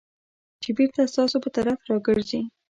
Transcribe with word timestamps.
چې 0.61 0.69
بېرته 0.77 1.01
ستاسو 1.13 1.37
په 1.43 1.49
طرف 1.57 1.77
راګرځي. 1.89 2.41